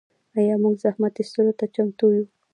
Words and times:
آیا 0.37 0.55
موږ 0.63 0.75
زحمت 0.83 1.13
ایستلو 1.19 1.53
ته 1.59 1.65
چمتو 1.75 2.05
یو؟ 2.15 2.25